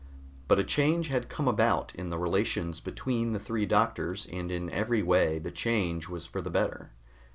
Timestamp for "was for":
6.09-6.41